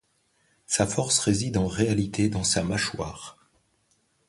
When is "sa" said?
0.65-0.87, 2.43-2.63